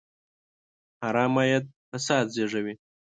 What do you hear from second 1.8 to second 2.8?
فساد زېږوي.